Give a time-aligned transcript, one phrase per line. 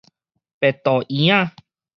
[0.03, 0.05] 白肚圓
[1.45, 1.53] 仔